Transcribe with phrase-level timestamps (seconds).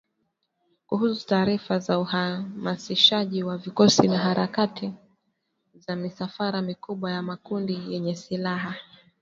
[0.87, 4.93] kuhusu taarifa ya uhamasishaji wa vikosi na harakati
[5.73, 8.75] za misafara mikubwa ya makundi yenye silaha